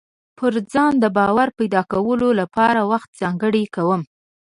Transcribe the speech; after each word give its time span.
پر 0.37 0.53
ځان 0.71 0.93
د 0.99 1.05
باور 1.17 1.47
پيدا 1.57 1.81
کولو 1.93 2.29
لپاره 2.41 2.79
وخت 2.91 3.09
ځانګړی 3.21 3.63
کوم. 3.75 4.01